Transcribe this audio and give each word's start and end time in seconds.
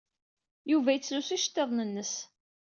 Yuba 0.71 0.89
yettlusu 0.93 1.31
iceḍḍiḍen-nnes. 1.35 2.13